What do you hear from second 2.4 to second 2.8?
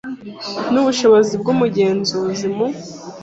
mu